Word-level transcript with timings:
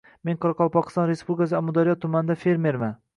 Men 0.27 0.37
Qoraqalpog'iston 0.45 1.05
Respublikasi 1.11 1.55
Amudaryo 1.59 1.97
tumanida 2.07 2.39
fermerman 2.45 2.97